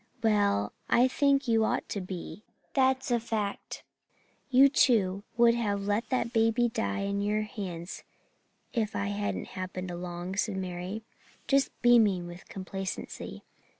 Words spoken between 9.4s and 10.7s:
happened along,' said